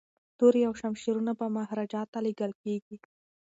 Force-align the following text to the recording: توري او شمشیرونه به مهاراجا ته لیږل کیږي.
توري 0.37 0.61
او 0.67 0.73
شمشیرونه 0.81 1.31
به 1.39 1.45
مهاراجا 1.57 2.01
ته 2.11 2.19
لیږل 2.25 2.51
کیږي. 2.63 2.97